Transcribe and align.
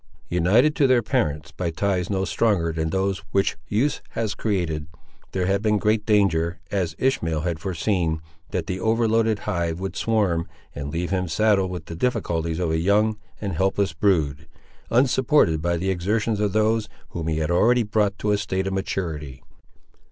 United 0.29 0.75
to 0.75 0.87
their 0.87 1.03
parents 1.03 1.51
by 1.51 1.69
ties 1.69 2.09
no 2.09 2.25
stronger 2.25 2.73
than 2.73 2.89
those 2.89 3.19
which 3.29 3.55
use 3.67 4.01
had 4.13 4.35
created, 4.35 4.87
there 5.31 5.45
had 5.45 5.61
been 5.61 5.77
great 5.77 6.07
danger, 6.07 6.59
as 6.71 6.95
Ishmael 6.97 7.41
had 7.41 7.59
foreseen, 7.59 8.19
that 8.49 8.65
the 8.65 8.79
overloaded 8.79 9.37
hive 9.45 9.79
would 9.79 9.95
swarm, 9.95 10.47
and 10.73 10.89
leave 10.89 11.11
him 11.11 11.27
saddled 11.27 11.69
with 11.69 11.85
the 11.85 11.93
difficulties 11.95 12.57
of 12.57 12.71
a 12.71 12.79
young 12.79 13.19
and 13.39 13.53
helpless 13.53 13.93
brood, 13.93 14.47
unsupported 14.89 15.61
by 15.61 15.77
the 15.77 15.91
exertions 15.91 16.39
of 16.39 16.51
those, 16.51 16.89
whom 17.09 17.27
he 17.27 17.37
had 17.37 17.51
already 17.51 17.83
brought 17.83 18.17
to 18.17 18.31
a 18.31 18.39
state 18.39 18.65
of 18.65 18.73
maturity. 18.73 19.43